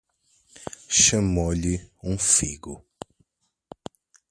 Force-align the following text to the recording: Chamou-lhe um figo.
Chamou-lhe 0.99 1.77
um 2.03 2.17
figo. 2.17 2.75